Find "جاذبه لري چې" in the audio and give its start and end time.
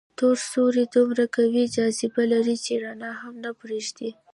1.75-2.73